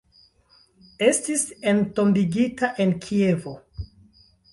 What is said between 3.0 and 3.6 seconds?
Kievo.